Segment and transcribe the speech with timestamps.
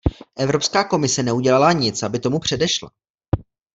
[0.37, 2.91] Evropská komise neudělala nic, aby tomu předešla.